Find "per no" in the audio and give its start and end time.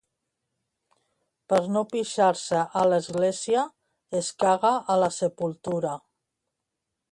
1.53-1.83